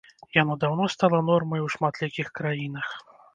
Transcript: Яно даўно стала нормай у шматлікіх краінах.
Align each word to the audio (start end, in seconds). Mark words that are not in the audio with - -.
Яно 0.35 0.53
даўно 0.63 0.87
стала 0.93 1.19
нормай 1.27 1.61
у 1.65 1.69
шматлікіх 1.75 2.33
краінах. 2.41 2.91